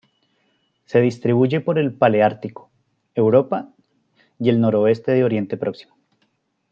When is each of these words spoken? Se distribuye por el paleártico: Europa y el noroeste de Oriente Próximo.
Se 0.85 0.99
distribuye 0.99 1.61
por 1.61 1.77
el 1.77 1.93
paleártico: 1.93 2.71
Europa 3.13 3.69
y 4.39 4.49
el 4.49 4.59
noroeste 4.59 5.11
de 5.11 5.23
Oriente 5.23 5.57
Próximo. 5.57 5.95